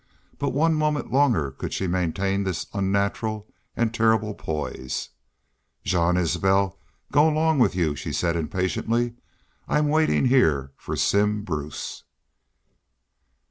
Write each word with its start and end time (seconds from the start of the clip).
But 0.39 0.49
one 0.49 0.73
moment 0.73 1.11
longer 1.13 1.51
could 1.51 1.73
she 1.73 1.85
maintain 1.85 2.43
this 2.43 2.65
unnatural 2.73 3.45
and 3.75 3.93
terrible 3.93 4.33
poise. 4.33 5.09
"Jean 5.83 6.17
Isbel 6.17 6.79
go 7.11 7.29
along 7.29 7.59
with 7.59 7.75
y'u," 7.75 7.93
she 7.95 8.11
said, 8.11 8.35
impatiently. 8.35 9.13
"I'm 9.67 9.89
waiting 9.89 10.25
heah 10.25 10.71
for 10.75 10.95
Simm 10.95 11.43
Bruce!" 11.43 12.01